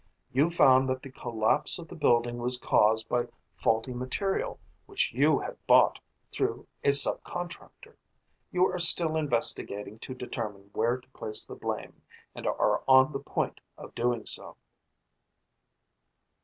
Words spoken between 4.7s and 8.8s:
which you had bought through a subcontractor. You are